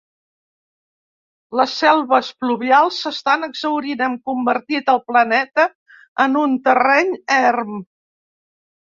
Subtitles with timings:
[1.57, 5.65] Les selves pluvials s'estan exhaurint, hem convertit el planeta
[6.25, 7.77] en un terreny erm.